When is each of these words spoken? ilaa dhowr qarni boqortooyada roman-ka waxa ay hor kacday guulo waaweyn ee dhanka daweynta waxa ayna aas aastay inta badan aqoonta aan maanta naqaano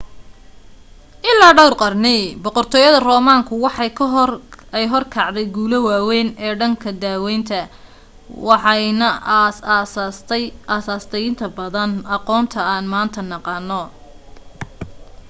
ilaa 1.31 1.49
dhowr 1.57 1.73
qarni 1.81 2.13
boqortooyada 2.43 2.99
roman-ka 3.07 3.53
waxa 3.65 3.85
ay 4.77 4.85
hor 4.91 5.03
kacday 5.15 5.47
guulo 5.55 5.77
waaweyn 5.87 6.29
ee 6.45 6.53
dhanka 6.59 6.89
daweynta 7.03 7.59
waxa 8.47 8.69
ayna 8.77 9.09
aas 9.39 9.57
aastay 10.93 11.23
inta 11.29 11.45
badan 11.57 11.91
aqoonta 12.15 12.59
aan 12.73 12.85
maanta 12.93 13.21
naqaano 13.31 13.81